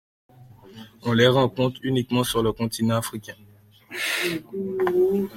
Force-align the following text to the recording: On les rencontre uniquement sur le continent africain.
On 1.03 1.11
les 1.13 1.27
rencontre 1.27 1.79
uniquement 1.83 2.23
sur 2.23 2.41
le 2.41 2.51
continent 2.53 2.95
africain. 2.95 3.35